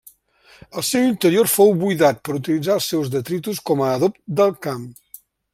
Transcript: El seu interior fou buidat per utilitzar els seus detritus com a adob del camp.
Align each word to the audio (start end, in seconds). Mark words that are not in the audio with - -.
El 0.81 0.85
seu 0.87 1.03
interior 1.09 1.49
fou 1.57 1.69
buidat 1.83 2.23
per 2.25 2.39
utilitzar 2.39 2.73
els 2.79 2.89
seus 2.95 3.15
detritus 3.19 3.63
com 3.71 3.85
a 3.89 3.93
adob 3.99 4.21
del 4.41 4.57
camp. 4.69 4.93